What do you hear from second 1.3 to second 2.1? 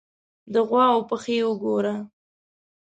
وګوره!